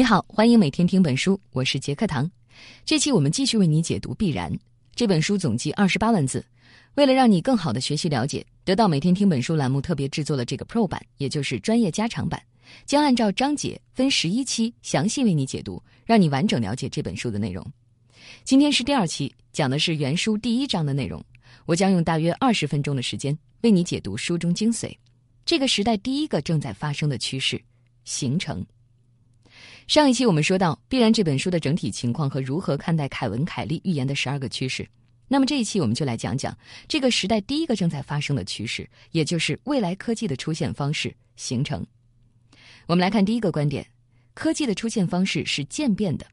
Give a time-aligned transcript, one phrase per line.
[0.00, 2.30] 你好，欢迎每天听本书，我是杰克堂。
[2.86, 4.50] 这期我们继续为你解读《必然》
[4.94, 6.42] 这本书，总计二十八万字。
[6.94, 12.42] 为了让你更好的学习了解，得到每天听本书栏目特别制作了这个 Pro 版，也就是专业加长版，
[12.86, 17.62] 将按照章节分十一期详细为你解读，让你完整了解这本书的内容。
[18.42, 21.22] 今天是第二期，讲的是原书第一章的内容。
[21.66, 24.96] 我将用大约二十分钟的时间为你解读书中精髓。
[25.44, 27.62] 这个时代第一个正在发生的趋势——
[28.06, 28.64] 形成。
[29.90, 34.88] 上一期我们说到《必然》这本书的整体情况和如何看待凯文·凯利预言的十二个趋势。
[35.26, 41.84] 那么这一期我们就来讲讲这个时代第一个正在发生的趋势，也就是未来科技的出现方式形成。
[42.86, 43.84] 我们来看第一个观点：
[44.32, 46.24] 科技的出现方式是渐变的。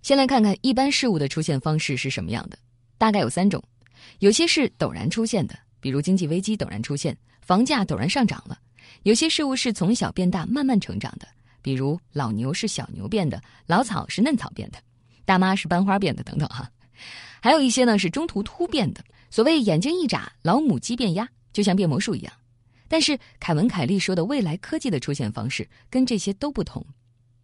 [0.00, 2.56] 先来看看一般事物的出现方式是什么样的，
[2.96, 3.60] 大概有三种。
[4.20, 8.54] 有些是陡然出现的，比如经济危机陡然出现，房价陡然上涨了；
[9.02, 11.26] 有些事物是从小变大，慢慢成长的。
[11.62, 14.78] 比如老牛是小牛变的，老草是嫩草变的，
[15.24, 16.70] 大妈是班花变的，等等哈。
[17.40, 22.32] 还有一些呢是中途突变的，所谓眼睛一眨，老母鸡变鸭，就像变魔术一样。
[22.88, 26.84] 但是凯文·凯利说的未来科技的出现方式跟这些都不同，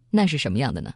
[0.09, 0.93] 那是什么样的呢？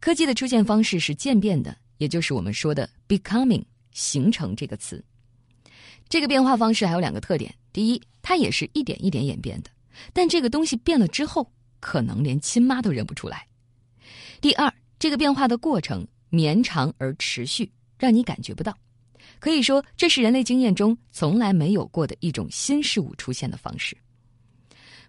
[0.00, 5.04] 科技的出现方式是渐变的，也就是我们说的 “becoming” 形成这个词。
[6.08, 9.70] 这个变化方式还有两个特点：第一，它也是一点一点演变的，
[10.12, 11.50] 但这个东西变了之后。
[11.84, 13.46] 可能连亲妈都认不出来。
[14.40, 18.74] 第二，这个变化的过程绵长而持续，让你感觉不到。
[19.38, 23.94] 可以说，这是人类经验中从来没有过的一种新事物出现的方式。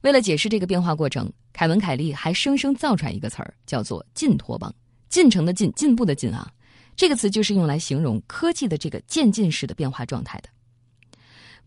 [0.02, 4.74] 为了解释这个变化过程，凯文·凯利还生生造出来一个词儿，叫做“进托邦”。
[5.08, 6.52] 进程的进，进步的进啊，
[6.98, 10.50] 这个词就是用来形容科技的这个渐进式的变化状态的。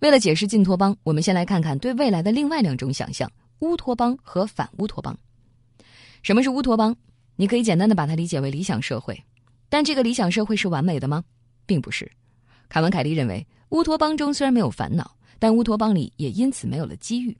[0.01, 3.31] 为了解释进托邦，我们先来看看对未来的另外两种想象。
[3.61, 5.17] 乌托邦和反乌托邦，
[6.23, 6.95] 什么是乌托邦？
[7.37, 9.20] 你可以简单的把它理解为理想社会，
[9.69, 11.25] 但这个理想社会是完美的吗？
[11.67, 12.11] 并不是。
[12.69, 17.36] 凯文·凯利认为，乌托邦中虽然没有烦恼，但乌托邦里也因此没有了机遇。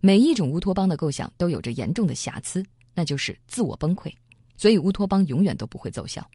[0.00, 4.12] 每一种乌托邦的构想都有着严重的瑕疵，那就是自我崩溃，
[4.56, 6.26] 所以乌托邦永远都不会奏效。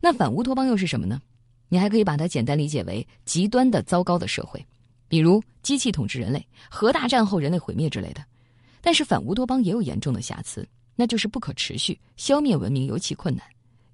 [0.00, 1.20] 那反乌托邦又是什么呢？
[1.68, 4.64] 你还可以把它简单理解为极端的糟糕的社会，
[5.08, 8.24] 比如机器统治人类、核大战后人类毁灭之类的。
[8.80, 13.44] 但是反乌托邦也有严重的瑕疵，那就是不可持续，消灭文明尤其困难，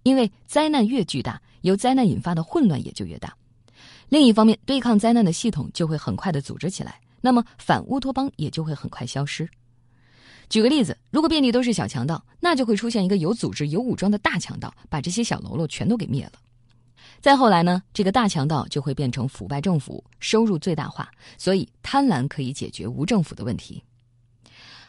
[0.03, 3.37] 因为灾难越巨大，由灾难引发的混乱也就越大。
[4.09, 9.49] 另一方面，对抗灾难的系统就会很快的组织起来，那么反乌托邦也就会很快消失。
[10.49, 16.33] 举个例子，如果遍地都是小强盗，那就会出现一个有组织、有武装的大强盗，把这些小喽啰全都给灭了。
[17.21, 23.83] 再后来呢，这个大强盗就会变成腐败政府，收入最大化，所以贪婪可以解决无政府的问题。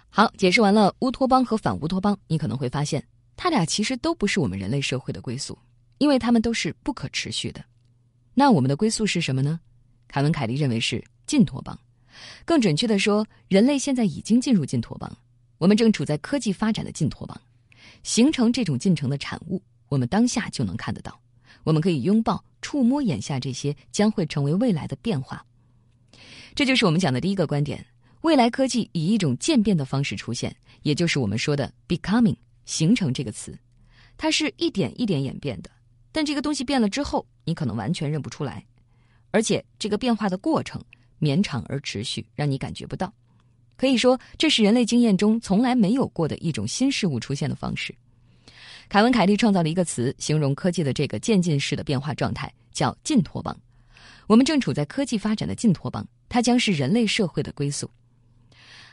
[0.10, 3.04] 好，解释完了乌托邦和反乌托邦，你可能会发现，
[3.36, 5.58] 它俩其实都不是我们人类社会的归宿，
[6.00, 7.64] 因为它们都是不可持续的。
[8.34, 9.60] 那我们的归宿是什么呢？
[10.08, 11.78] 凯文·凯利认为是进托邦。
[12.46, 15.12] 更准确的说，人类现在已经进入进托邦，
[15.60, 17.40] 我们正处在科技发展的进托邦，
[18.02, 21.20] 形成这种进程的产物，我们当下就能看得到，
[21.64, 25.46] 我们可以拥抱、触摸眼下这些将会成为未来的变化。
[26.56, 27.86] 这就是我们讲的第一个观点。
[28.22, 32.36] 未来科技以一种渐变的方式出现，也就是我们说的 “becoming”
[32.66, 33.58] 形成这个词，
[34.18, 35.70] 它是一点一点演变的。
[36.12, 38.66] 但这个东西变了之后，你可能完全认不出来，
[39.32, 40.84] 而且这个变化的过程
[41.20, 43.14] 绵长而持续，让你感觉不到。
[43.76, 47.94] 可以说，这是人类经验中从来没有过的一种新事物出现的方式。
[48.90, 53.56] 凯文·凯利创造了一个词，形容科技的这个渐进式的变化状态，叫“进托邦”。
[54.26, 57.90] 我们正处在科技发展的进托邦，它将是人类社会的归宿。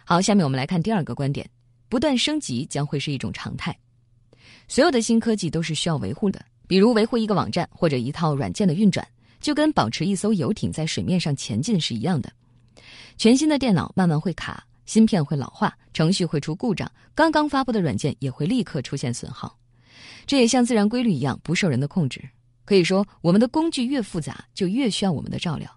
[0.04, 1.48] 好，下面我们来看第二个观点：
[1.88, 3.76] 不断升级将会是一种常态。
[4.69, 9.06] 所有的新科技都是需要维护的，比如维护一个网站或者一套软件的运转，
[9.41, 12.31] 就跟保持一艘游艇在水面上前进是一样的。
[13.16, 19.57] 全新的电脑慢慢会卡，芯片会老化，程序会出故障，刚刚发布的软件也会立刻出现损耗。
[20.27, 22.22] 这也像自然规律一样，不受人的控制。
[22.66, 25.71] 可以说，我们的工具越复杂，就越需要我们的照料。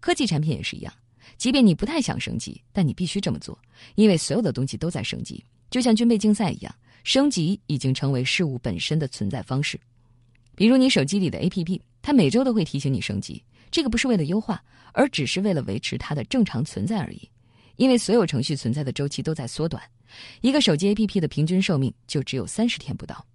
[0.00, 0.92] 科技产品也是一样。
[1.36, 3.58] 即便你不太想升级，但你必须这么做，
[3.94, 9.78] 因为所有的东西都在升级，就像军备竞赛一样，升级已经成为事物本身的存在方式。
[10.54, 17.28] 比如你手机里的 APP，它每周都会提醒你升级，这个不是为了优化，而只是为了维持它的正常存在而已。
[17.76, 19.82] 因为所有程序存在的周期都在缩短，
[20.42, 23.26] 一个手机 APP 的平均寿命就只有三十天不到。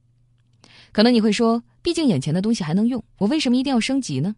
[0.94, 4.34] 可能你会说，毕竟眼前的东西还能用，我为什么一定要升级呢？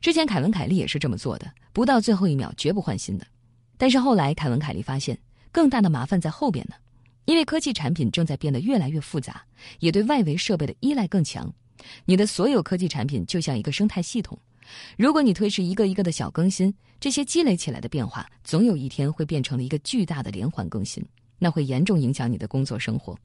[0.00, 3.26] 之前凯文·凯利也是这么做的，不到最后一秒绝不换新的。
[3.76, 5.18] 但是后来凯文·凯利发现，
[5.50, 6.76] 更大的麻烦在后边呢。
[7.26, 9.42] 因为科技产品正在变得越来越复杂，
[9.80, 11.50] 也对外围设备的依赖更强。
[12.04, 14.38] 你的所有科技产品就像一个生态系统，
[14.98, 21.02] 如果你推迟一个一个的小更新，这些积累起来的变化，总有一天会变成了一个巨大的连环更新，
[21.38, 23.18] 那会严重影响你的工作生活。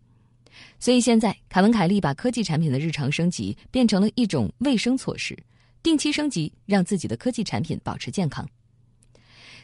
[0.80, 5.38] 所以现在，凯文·凯利把科技产品的日常升级变成了一种卫生措施，
[5.81, 8.47] 定期升级，让自己的科技产品保持健康。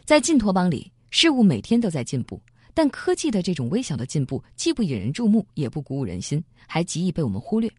[0.05, 2.41] 在进托邦里，事物每天都在进步，
[2.73, 7.71] 但科技的这种微小的进步既不引人注目，也不鼓舞人心，还极易被我们忽略。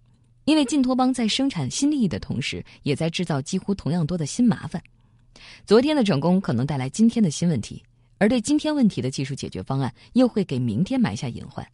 [0.44, 4.82] 因为进托邦在生产新利益的同时，也在制造几乎同样多的新麻烦。
[5.64, 7.82] 昨天的成功可能带来今天的新问题，
[8.18, 11.66] 而对今天问题的技术解决方案又会给明天埋下隐患。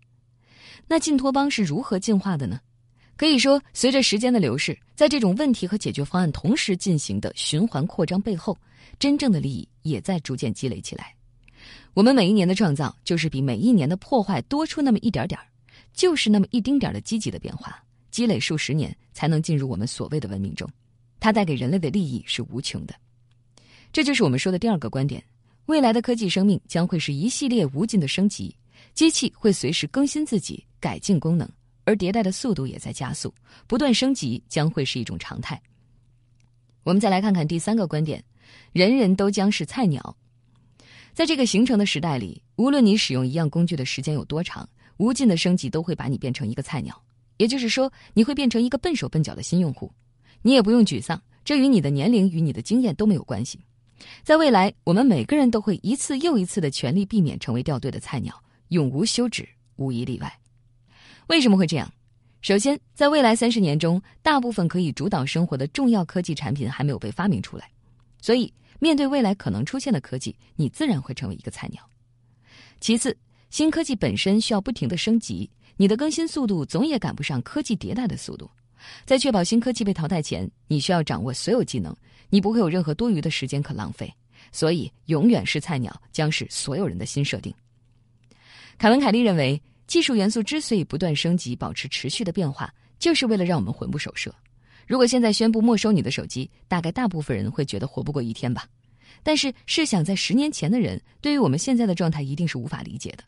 [0.88, 2.60] 那进托邦是如何进化的呢？
[3.22, 8.58] 可以说，随着时间的流逝，在这种问题和解决方案同时进行的循环扩张背后，
[8.98, 11.14] 真正的利益也在逐渐积累起来。
[11.94, 15.46] 我们每一年的创造，就是比每一年的破坏多出那么一点点儿，
[15.94, 17.80] 就是那么一丁点儿的积极的变化。
[18.10, 20.68] 积累数十年才能进入我们所谓的文明中，
[21.20, 22.94] 它带给人类的利益是无穷的。
[23.92, 25.22] 这就是我们说的第二个观点：
[25.66, 28.52] 未来的科技生命将会是一系列无尽的升级，
[28.94, 31.48] 机器会随时更新自己、改进功能，
[31.84, 33.32] 而迭代的速度也在加速，
[33.66, 35.60] 不断升级将会是一种常态。
[36.84, 38.22] 我们再来看看第三个观点：
[38.72, 40.16] 人人都将是菜鸟。
[41.12, 47.00] 在这个形成的时代里，无论你使用一样工具的时间有多长，无尽的升级都会把你变成一个菜鸟。
[47.36, 49.92] 也就是说，你会变成一个笨手笨脚的新用户，
[50.42, 53.60] 你也不用沮丧，这与你的年龄与你的经验都没有关系。
[54.22, 58.34] 在未来，我们每个人都会一次又一次的全力避免成为掉队的菜鸟，
[58.68, 60.41] 永无休止，无一例外。
[61.28, 61.90] 为什么会这样？
[62.40, 67.70] 首先，在未来三十年中，大部分可以主导生活的重要科技产品还没有被发明出来，
[68.20, 71.82] 所以面对未来可能出现的科技，你自然会成为一个菜鸟。
[72.80, 73.16] 其次，
[73.50, 75.48] 新科技本身需要不停的升级。
[75.76, 78.50] 你的更新速度总也赶不上科技迭代的速度，
[79.06, 81.96] 在确保新科技被淘汰前，你需要掌握所有技能，
[82.28, 84.12] 你不会有任何多余的时间可浪费。
[84.50, 87.54] 所以，永远是菜鸟将是所有人的新设定。
[88.78, 94.34] 凯文·凯利认为，技术元素之所以不断升级、保持持续的变化，就是为了让我们魂不守舍。
[94.86, 98.66] 如果现在宣布没收你的手机，大概大部分人会觉得活不过一天吧。
[99.22, 103.22] 但是，试想在十年前的人，对于我们现在的状态一定是无法理解的。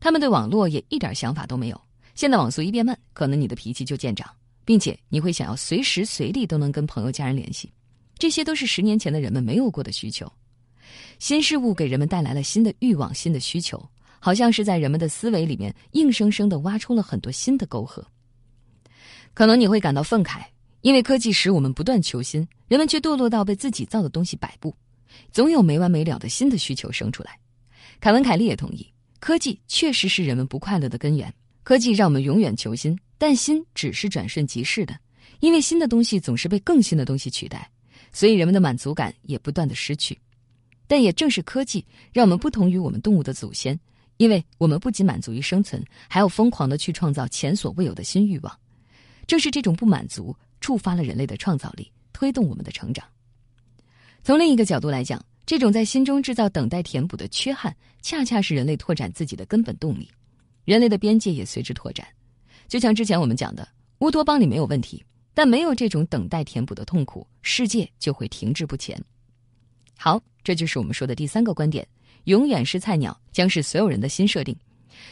[0.00, 1.80] 他们对网络也一点想法都没有。
[2.14, 4.28] 现在网速一变慢，可能你的脾气就见长，
[4.64, 7.72] 并且你会想要随时随地都能跟朋友、家人联系。
[8.18, 10.30] 这些都是十年前的人们没有过的需求。
[11.20, 18.04] 新事物给人们带来了新的欲望、新的需求，好像是在人们的思维里面硬生生的挖出了很多新的沟壑。
[19.34, 20.44] 可能你会感到愤慨，
[20.80, 24.74] 因为科技使我们不断求新，人们却堕落到被自己造的东西摆布，
[25.30, 27.38] 总有没完没了的新的需求生出来。
[28.00, 28.86] 凯文·凯利也同意。
[29.20, 31.32] 科技确实是人们不快乐的根源。
[31.64, 34.96] 科技让我们永远求新，但新只是转瞬即逝的，
[35.40, 37.68] 因为新的东西总是被更新的东西取代，
[38.12, 40.16] 所以人们的满足感也不断的失去。
[40.86, 43.78] 但也正是科技，让我们不同于我们动物的祖先，
[44.18, 48.58] 因为我们不仅满足于生存，还要疯狂的去创造前所未有的新欲望。
[49.26, 53.04] 正是这种不满足，触发了人类的创造力，推动我们的成长。
[54.22, 60.10] 从另一个角度来讲，这种在心中制造等待填补的缺憾，恰恰是人类拓展自己的根本动力，
[60.64, 62.06] 人类的边界也随之拓展。
[62.66, 63.66] 就像之前我们讲的，
[64.00, 65.02] 乌托邦里没有问题，
[65.32, 69.00] 但没有这种等待填补的痛苦，世界就会停滞不前。
[69.96, 71.86] 好，这就是我们说的第三个观点：
[72.28, 74.54] 永远是菜鸟将是所有人的新设定。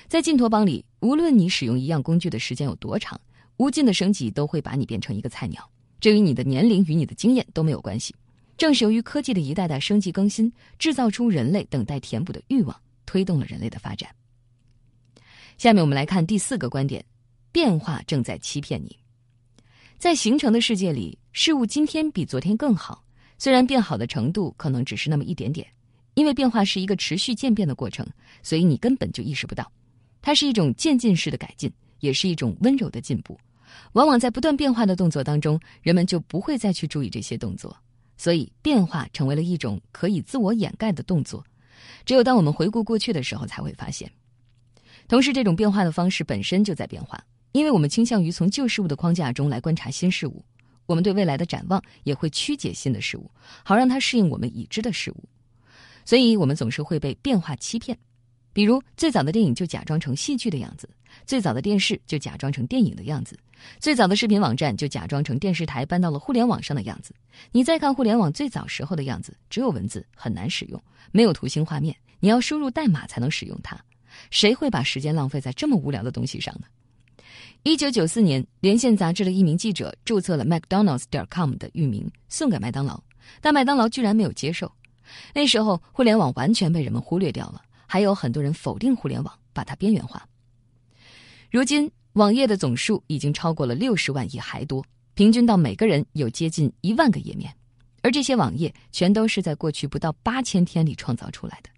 [0.06, 3.18] 在进托邦里，无论你使用一样工具的时间有多长，
[3.56, 5.66] 无尽的升级都会把你变成一个菜鸟，
[5.98, 8.14] 这与你的年龄与你的经验都没有关系。
[8.58, 14.10] 正是由于科技的一代代升级更新，制造出人类等待填补的欲望，推动了人类的发展。
[15.56, 17.02] 下面我们来看第四个观点：
[17.50, 18.94] 变化正在欺骗你。
[19.96, 23.02] 在形成的世界里，事物今天比昨天更好，
[23.38, 25.66] 虽然变好的程度可能只是那么一点点。
[26.16, 28.06] 因为变化是一个持续渐变的过程，
[28.42, 29.70] 所以你根本就意识不到，
[30.22, 31.70] 它是一种渐进式的改进，
[32.00, 33.38] 也是一种温柔的进步。
[33.92, 37.76] 往往在不断变化的动作当中，人们就不会再去注意这些动作。
[38.16, 41.44] 所以，变化成为了一种可以自我掩盖的动作。
[42.06, 44.10] 只有当我们回顾过去的时候，才会发现。
[45.06, 50.42] 同时，这种变化的方式本身就在变化，因为我们倾向于从旧事物的框架中来观察新事物。
[50.86, 53.30] 我们对未来的展望也会曲解新的事物，
[53.62, 55.28] 好让它适应我们已知的事物。
[56.06, 57.98] 所以，我们总是会被变化欺骗。
[58.54, 60.88] 比如，最早的电影就假装成戏剧的样子。
[61.26, 63.38] 最早的电视就假装成电影的样子，
[63.80, 67.14] 最早的视频网站就假装成电视台搬到了互联网上的样子。
[67.52, 73.78] 你再看互联网最早时候的样子，只有文字，很难使用，没有图形画面，你要输入代码才能使用它。
[74.30, 76.66] 谁会把时间浪费在这么无聊的东西上呢？
[77.62, 83.02] 一九九四年，《连线》杂志的一名记者注册了 McDonald's 点 com 的域名，送给麦当劳，
[83.40, 84.70] 但麦当劳居然没有接受。
[85.34, 90.26] 那时候，互联网完全被人们忽略掉了，还有很多人否定互联网，把它边缘化。
[91.50, 94.84] 如今，网页的总数已经超过了六十万亿还多，
[95.14, 97.52] 平均到每个人有接近一万个页面，
[98.02, 101.70] 而这些网页全都是在过去不到八千天里创造出来的。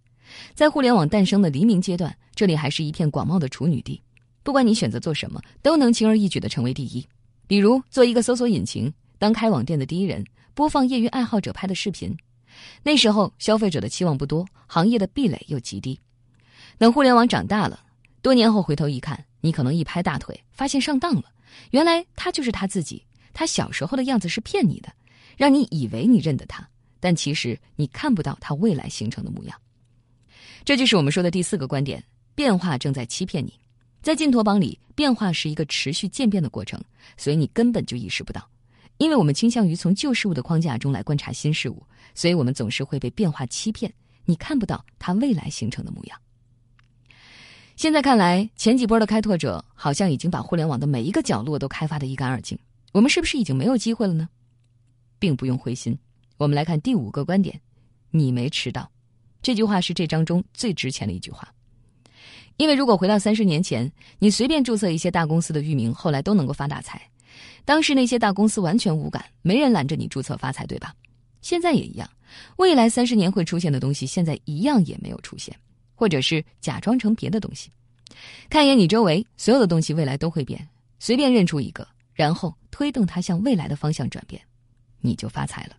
[0.54, 4.00] 在互联网诞生的黎明阶段，这里还是一片广袤的处女地，
[4.42, 7.06] 不管你选择做什么，都能轻而易举地成为第一。
[7.46, 12.16] 比如做一个搜索引擎，当开网店的第一人，播放业余爱好者拍的视频。
[12.82, 15.98] 那时候消费者的期望不多，行业的壁垒又极低。
[16.78, 17.80] 等互联网长大了，
[18.22, 21.24] 多年后回头一看，你可能一拍大腿，发现上当了。
[21.70, 24.92] 原来他就是他自己，他小时候的样子是骗你的，
[25.36, 26.66] 让你以为你认得他，
[27.00, 29.60] 但其实你看不到他未来形成的模样。
[30.64, 32.02] 这就是我们说的第四个观点：
[32.34, 33.52] 变化正在欺骗你。
[34.00, 36.80] 在进陀榜里，变化是一个持续渐变的过程，
[37.16, 38.48] 所以你根本就意识不到。
[38.98, 41.82] 因为我们倾向于从旧事物的框架中来观察新事物，
[42.14, 43.92] 所以我们总是会被变化欺骗。
[44.24, 46.20] 你看不到它未来形成的模样。
[47.76, 52.58] 现在看来，前几波的开拓者好像已经把互联网的每一个角落都开发的一干二净。
[52.92, 54.28] 我们是不是已经没有机会了呢？
[55.18, 55.96] 并不用灰心。
[56.36, 57.60] 我们来看第五个观点：
[58.10, 58.90] 你没迟到。
[59.40, 61.48] 这句话是这章中最值钱的一句话。
[62.56, 67.00] 因为如果回到三十年前，你随便注册一些大公司的域名，后来都能够发大财。
[67.68, 70.94] 当时那些大公司完全无感，没人拦着你注册发财，对吧？
[71.42, 72.08] 现在也一样，
[72.56, 75.54] 未来三十年会出现的东西，现在一样也没有出现，
[75.94, 77.70] 或者是假装成别的东西。
[78.48, 80.66] 看一眼你周围，所有的东西未来都会变，
[80.98, 84.40] 随便认出一个，然后推动它向未来的方向转变，
[85.02, 85.76] 你就发财了。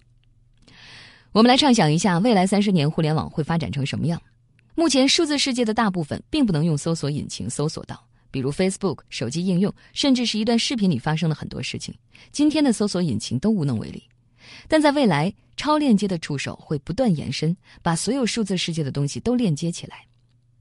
[1.31, 4.21] 我们来畅想一下，未来三十年互联网会发展成什么样？
[4.75, 7.99] 目前数字世界的大部分并不能用搜索引擎搜索到。
[8.31, 11.93] 比如 Facebook 手机应用，甚至是一段视频里发生的很多事情，
[12.31, 14.03] 今天的搜索引擎都无能为力。
[14.67, 20.05] 但在未来，超链接的触手会不断延伸，把所有数字世界的东西都链接起来。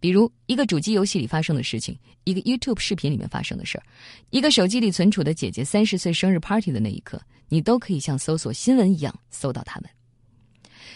[0.00, 3.82] 比如一个主机游戏里发生的事情，一个 YouTube 视频里面发生的事儿，
[4.30, 9.90] 一个手机里存储的姐姐三十岁生日 party 的那一刻，你都可以像搜索新闻一样搜到它们。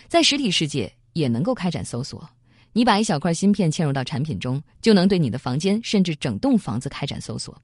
[0.07, 2.29] 在实体世界也能够开展搜索。
[2.73, 7.57] 你把一小块芯片嵌入到产品中，就能对你的房间甚至整栋房子开展搜索。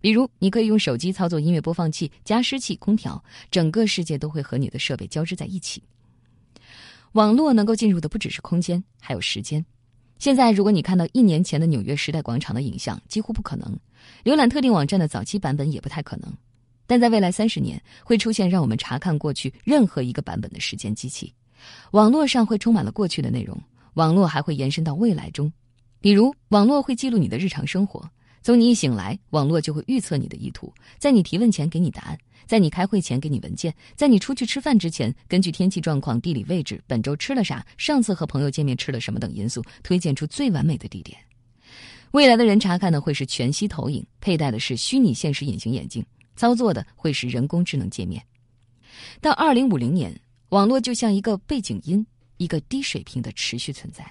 [0.00, 5.82] 比如，你可以用手机操作音乐播放器、加湿器、空调，整个世界都会和你的设备交织在一起。
[7.12, 9.64] 网络能够进入的不只是空间，还有时间。
[10.18, 13.68] 现在，如果你看到一年前的纽约时代广场的影像，几乎不可能；
[14.24, 16.32] 浏览特定网站的早期版本也不太可能。
[16.86, 21.32] 但在未来三十年，会出现让我们查看过去任何一个版本的时间机器，
[21.92, 23.60] 网络上会充满了过去的内容。
[23.96, 25.50] 网络还会延伸到未来中，
[26.00, 28.08] 比如网络会记录你的日常生活。
[28.42, 41.16] 从你一醒来，网络就会预测你的意图，在你提问前给你答案，在你开会前给你文件，在你出去吃饭之前，根据天气状况、地理位置、本周吃了啥、上次和朋友见面吃了什么等因素，推荐出最完美的地点。
[42.10, 46.04] 未来的人查看的会是全息投影，佩戴的是虚拟现实隐形眼镜，
[46.36, 48.22] 操作的会是人工智能界面。
[49.22, 50.14] 到二零五零年，
[50.50, 52.06] 网络就像一个背景音。
[52.36, 54.04] 一个低水平的持续存在，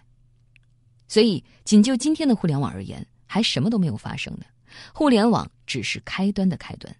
[1.08, 4.46] 所以仅就今天的互联网而言，还什么都没有发生呢。
[4.94, 6.94] 互联网只是开端的开端。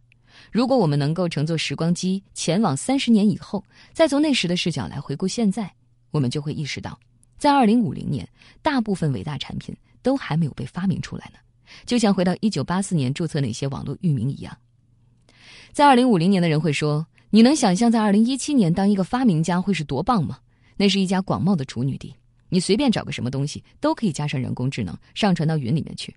[0.52, 3.64] 如果我们能够乘坐时光机前往三十年以后，
[3.94, 5.74] 再从那时的视角来回顾现在，
[6.12, 6.98] 我们就会意识到，
[7.38, 8.28] 在二零五零年，
[8.62, 11.40] 大部分伟大产品都还没有被发明出来呢。
[11.86, 14.56] 就像回到一九八四年注册那些网络域名一样，
[15.72, 20.40] 在二零五零年的人会说：“你能想象在二零一七年当一个发明家会是多棒吗？”
[20.78, 22.14] 那是一家广袤的处女地，
[22.50, 26.16] 你随便找个什么东西都可以加上人工智能，上传到云里面去。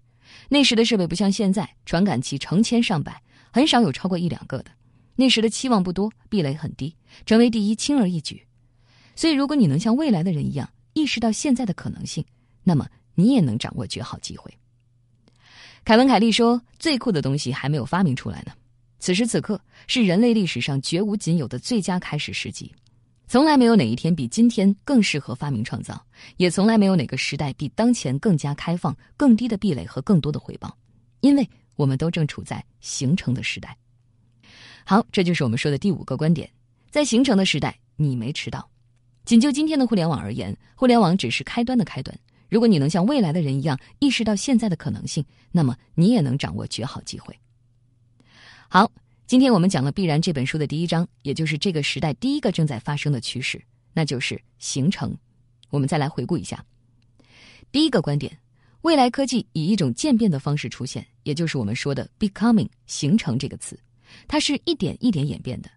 [0.49, 4.71] 那时的设备不像现在，传感器成千上百，很少有超过一两个的。
[5.17, 6.95] 那时的期望不多，壁垒很低，
[7.27, 8.43] 成为第一轻而易举。
[9.17, 12.25] 所以，如果你能像未来的人一样意识到现在的可能性，
[12.63, 14.53] 那么你也能掌握绝好机会。
[15.85, 18.53] 凯文·凯利说：“最酷的东西还没有发明出来呢。
[19.01, 22.71] 此时此刻是人类历史上绝无仅有的最佳开始时机。”
[23.29, 26.03] 从来没有哪一天比今天更适合发明创造，
[26.39, 30.75] 也从来没有哪个时代比当前更加开放、更低的壁垒和更多的回报，
[31.21, 33.77] 因为我们都正处在形成的时代。
[34.83, 36.49] 好，这就是我们说的第五个观点：
[36.91, 38.67] 在形成的时代，你没迟到。
[39.27, 42.19] 仅就今天的互联网而言，互联网只是开端的开端。
[42.49, 47.39] 如果你能像未来的人一样意识到现在的可能性，那么你也能掌握绝好机会。
[48.71, 48.91] 好。
[49.29, 55.15] 今天我们讲了《必然》这本书的第一章，也就是这个时代第一个正在发生的趋势，那就是形成。
[55.69, 56.65] 我们再来回顾一下：
[57.71, 58.39] 第一个观点，
[58.81, 63.79] 未来科技以一种渐变的方式出现，也就是我们说的 “becoming” 形成这个词，
[64.27, 65.69] 它是一点一点演变的。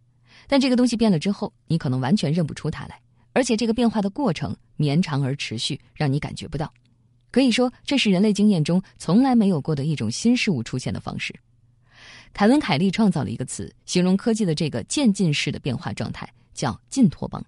[0.48, 3.02] 但这个东西变了之后，你可能完全认不出它来，
[3.34, 6.74] 而且这个变化的过程绵长而持续，让你感觉不到。
[7.32, 11.36] 可以说，这是人类经验中从来没有过的一种新事物出现的方式。
[12.34, 17.44] 凯文·凯利创造了一个词，形容科技的这个渐进式的变化状态，叫“进托邦”。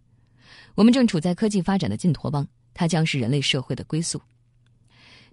[0.75, 4.21] 我们正处在科技发展的进托邦，它将是人类社会的归宿。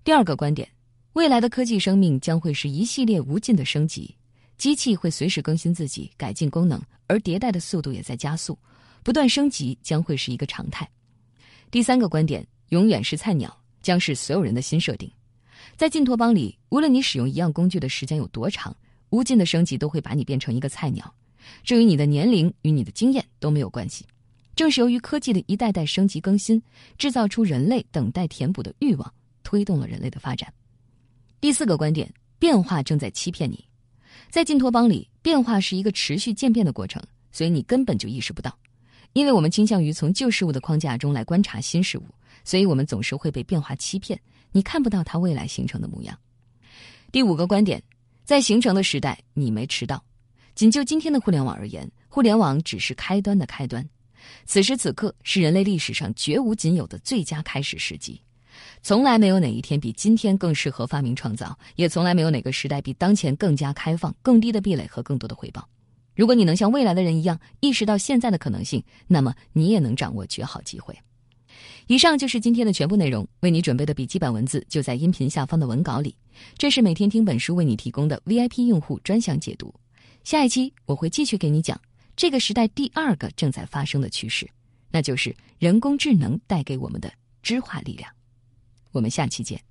[0.04, 0.68] 第二个观点，
[1.14, 4.14] 未来的科技生命将会是一系列无尽的升级，
[4.56, 8.58] 机器会随时更新自己、改进功能，而迭代的速度也在加速，
[9.02, 10.88] 不断升级将会是一个常态。
[11.70, 15.10] 第三个观点，永远是菜鸟将是所有人的新设定。
[15.76, 18.74] 在进托邦里，无论你使用一样工具的时间有多长，
[19.10, 21.14] 无尽的升级都会把你变成一个菜鸟。
[21.62, 24.04] 至于你的年龄与你的经验都没有关系。
[24.56, 26.62] 正是由于科技的一代代升级更新，
[26.98, 29.14] 制造出人类等待填补的欲望。
[29.42, 30.52] 推动了人类的发展。
[31.40, 33.64] 第四个观点，变化正在欺骗你。
[34.28, 37.02] 在进托邦里，变化是一个持续渐变的过程，
[37.32, 38.56] 所以你根本就意识不到。
[39.12, 42.04] 因为我们倾向于从旧事物的框架中来观察新事物，
[42.44, 44.20] 所以我们总是会被变化欺骗。
[44.52, 46.16] 你看不到它未来形成的模样。
[47.10, 47.82] 第五个观点，
[48.30, 50.00] 在形成的时代，你没迟到。
[50.54, 53.84] 仅就今天的互联网而言，互联网只是开端的开端。
[54.46, 58.22] 此时此刻是人类历史上绝无仅有的最佳开始时机。
[58.84, 65.68] 从来没有哪一天比今天更适合发明创造，也从来没有哪个时代比当前更加开放、更低的壁垒和更多的回报。
[66.14, 70.96] 如果你能像未来的人一样意识到现在的可能性，那么你也能掌握绝好机会。
[71.86, 76.14] 以上就是今天的全部内容，为你准备的笔记本文字就在音频下方的文稿里。
[76.56, 79.74] 这是每天听本书为你提供的 VIP 用户专享解读。
[80.24, 81.80] 下一期我会继续给你讲
[82.16, 84.48] 这个时代第二个正在发生的趋势，
[84.90, 87.12] 那就是人工智能带给我们的
[87.42, 88.10] 知化力量。
[88.92, 89.69] 我们下期见。